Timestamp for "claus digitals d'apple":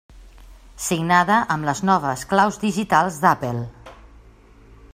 2.31-3.63